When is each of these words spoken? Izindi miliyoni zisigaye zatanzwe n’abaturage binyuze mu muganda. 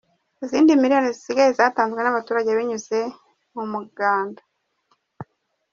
Izindi 0.43 0.71
miliyoni 0.81 1.09
zisigaye 1.15 1.49
zatanzwe 1.59 1.99
n’abaturage 2.01 2.49
binyuze 2.57 2.99
mu 3.55 3.63
muganda. 3.71 4.41